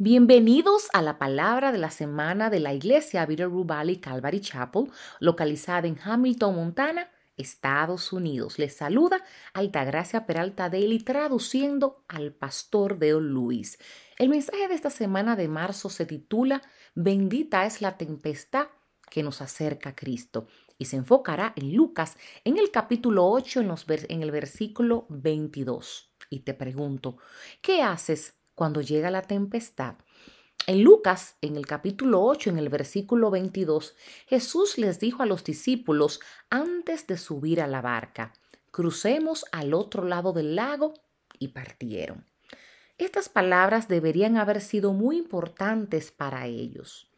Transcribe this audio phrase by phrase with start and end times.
[0.00, 5.88] Bienvenidos a la palabra de la semana de la iglesia Bitterroot Valley Calvary Chapel, localizada
[5.88, 8.60] en Hamilton, Montana, Estados Unidos.
[8.60, 9.24] Les saluda
[9.54, 13.80] Altagracia Peralta Daly traduciendo al pastor Deo Luis.
[14.18, 16.62] El mensaje de esta semana de marzo se titula
[16.94, 18.68] Bendita es la tempestad
[19.10, 20.46] que nos acerca a Cristo
[20.78, 23.74] y se enfocará en Lucas en el capítulo 8 en,
[24.10, 26.14] en el versículo 22.
[26.30, 27.16] Y te pregunto,
[27.62, 29.94] ¿qué haces cuando llega la tempestad.
[30.66, 33.94] En Lucas, en el capítulo 8, en el versículo 22,
[34.26, 36.18] Jesús les dijo a los discípulos
[36.50, 38.32] antes de subir a la barca,
[38.72, 40.94] crucemos al otro lado del lago
[41.38, 42.26] y partieron.
[42.98, 47.12] Estas palabras deberían haber sido muy importantes para ellos.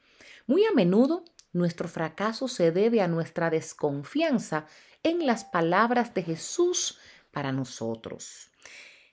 [0.46, 4.66] Muy a menudo nuestro fracaso se debe a nuestra desconfianza
[5.02, 6.98] en las palabras de Jesús
[7.32, 8.50] para nosotros.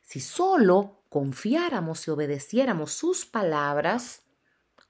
[0.08, 4.24] Si solo confiáramos y obedeciéramos sus palabras,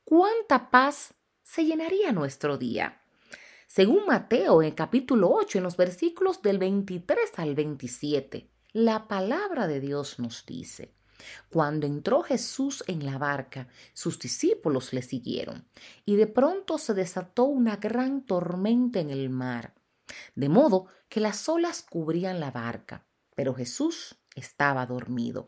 [0.03, 3.01] cuánta paz se llenaría nuestro día.
[3.65, 9.65] Según Mateo en el capítulo 8, en los versículos del 23 al 27, la palabra
[9.65, 10.93] de Dios nos dice,
[11.49, 15.67] cuando entró Jesús en la barca, sus discípulos le siguieron,
[16.05, 19.73] y de pronto se desató una gran tormenta en el mar,
[20.35, 25.45] de modo que las olas cubrían la barca, pero Jesús estaba dormido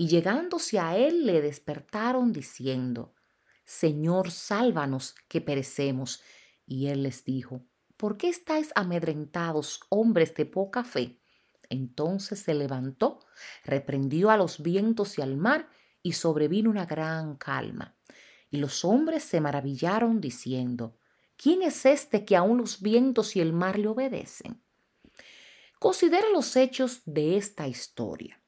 [0.00, 3.14] y llegándose a él le despertaron diciendo,
[3.64, 6.22] Señor, sálvanos, que perecemos.
[6.64, 7.66] Y él les dijo,
[7.96, 11.20] ¿por qué estáis amedrentados, hombres de poca fe?
[11.68, 13.18] Entonces se levantó,
[13.64, 15.68] reprendió a los vientos y al mar,
[16.00, 17.98] y sobrevino una gran calma.
[18.50, 20.96] Y los hombres se maravillaron diciendo,
[21.36, 24.62] ¿quién es este que aun los vientos y el mar le obedecen?
[25.78, 28.40] Considera los hechos de esta historia.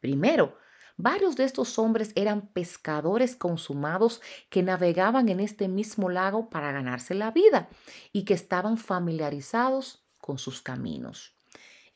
[0.00, 0.56] Primero,
[0.98, 7.14] Varios de estos hombres eran pescadores consumados que navegaban en este mismo lago para ganarse
[7.14, 7.68] la vida
[8.12, 11.34] y que estaban familiarizados con sus caminos.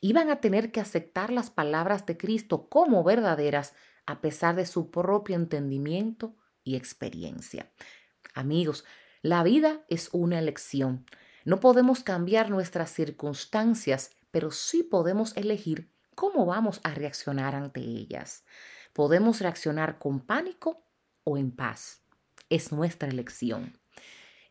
[0.01, 3.73] Iban a tener que aceptar las palabras de Cristo como verdaderas
[4.05, 7.71] a pesar de su propio entendimiento y experiencia.
[8.35, 8.85] Amigos,
[9.23, 11.05] la vida es una elección.
[11.43, 18.43] No podemos cambiar nuestras circunstancias, pero sí podemos elegir cómo vamos a reaccionar ante ellas.
[18.93, 20.83] Podemos reaccionar con pánico
[21.23, 22.01] o en paz.
[22.49, 23.77] Es nuestra elección.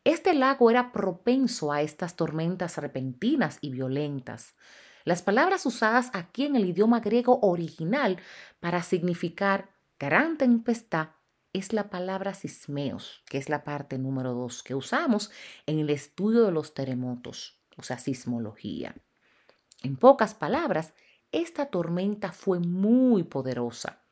[0.03, 4.55] Este lago era propenso a estas tormentas repentinas y violentas.
[5.03, 8.17] Las palabras usadas aquí en el idioma griego original
[8.59, 9.69] para significar
[9.99, 11.09] gran tempestad
[11.53, 15.31] es la palabra sismeos, que es la parte número dos que usamos
[15.65, 18.95] en el estudio de los terremotos, o sea, sismología.
[19.81, 20.93] En pocas palabras,
[21.31, 24.03] esta tormenta fue muy poderosa.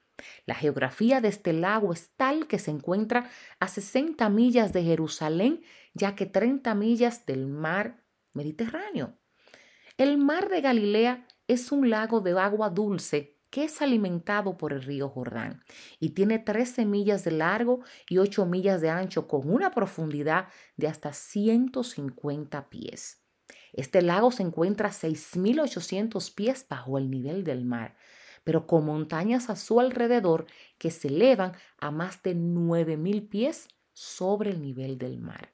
[0.46, 5.62] La geografía de este lago es tal que se encuentra a 60 millas de Jerusalén,
[5.94, 8.04] ya que 30 millas del mar
[8.34, 9.18] Mediterráneo.
[9.98, 14.84] El mar de Galilea es un lago de agua dulce que es alimentado por el
[14.84, 15.64] río Jordán
[16.00, 20.48] y tiene 13 millas de largo y 8 millas de ancho con una profundidad
[20.78, 23.24] de hasta 150 pies.
[23.74, 27.96] Este lago se encuentra a 6.800 pies bajo el nivel del mar,
[28.44, 30.46] pero con montañas a su alrededor
[30.78, 35.52] que se elevan a más de 9.000 pies sobre el nivel del mar.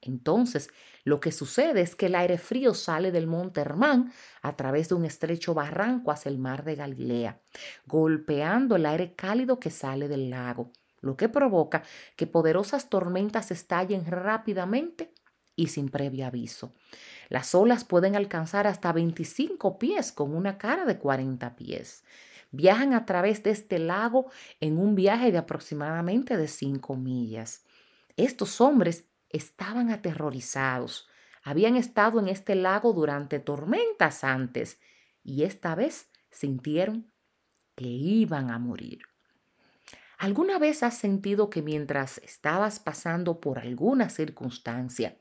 [0.00, 0.70] Entonces,
[1.04, 4.94] lo que sucede es que el aire frío sale del monte Hermán a través de
[4.94, 7.40] un estrecho barranco hacia el mar de Galilea,
[7.86, 10.70] golpeando el aire cálido que sale del lago,
[11.00, 11.82] lo que provoca
[12.16, 15.12] que poderosas tormentas estallen rápidamente
[15.58, 16.72] y sin previo aviso.
[17.28, 22.04] Las olas pueden alcanzar hasta 25 pies con una cara de 40 pies.
[22.52, 24.30] Viajan a través de este lago
[24.60, 27.64] en un viaje de aproximadamente de 5 millas.
[28.16, 31.08] Estos hombres estaban aterrorizados.
[31.42, 34.80] Habían estado en este lago durante tormentas antes
[35.24, 37.10] y esta vez sintieron
[37.74, 39.00] que iban a morir.
[40.18, 45.16] ¿Alguna vez has sentido que mientras estabas pasando por alguna circunstancia,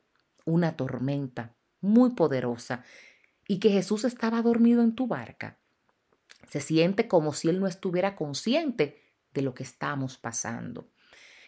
[0.47, 2.83] una tormenta muy poderosa
[3.47, 5.59] y que Jesús estaba dormido en tu barca.
[6.47, 9.03] Se siente como si Él no estuviera consciente
[9.33, 10.89] de lo que estamos pasando.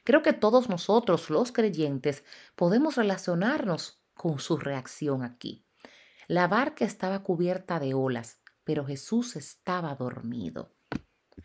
[0.03, 2.23] Creo que todos nosotros, los creyentes,
[2.55, 5.65] podemos relacionarnos con su reacción aquí.
[6.27, 10.75] La barca estaba cubierta de olas, pero Jesús estaba dormido.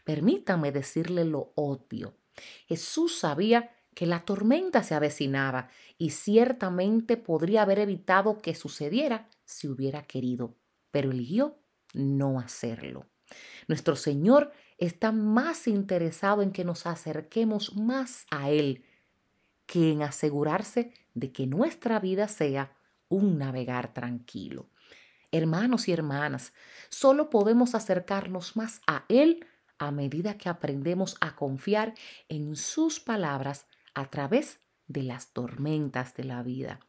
[0.04, 2.18] Permítame decirle lo obvio.
[2.66, 5.68] Jesús sabía que la tormenta se avecinaba
[5.98, 10.56] y ciertamente podría haber evitado que sucediera si hubiera querido,
[10.90, 11.58] pero eligió
[11.92, 13.06] no hacerlo.
[13.68, 18.84] Nuestro Señor está más interesado en que nos acerquemos más a Él
[19.66, 22.76] que en asegurarse de que nuestra vida sea
[23.08, 24.68] un navegar tranquilo.
[25.32, 26.52] Hermanos y hermanas,
[26.90, 29.46] solo podemos acercarnos más a Él
[29.78, 31.94] a medida que aprendemos a confiar
[32.28, 36.80] en sus palabras a través de las tormentas de la vida.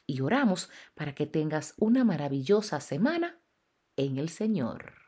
[0.05, 3.39] Y oramos para que tengas una maravillosa semana
[3.95, 5.02] en el Señor.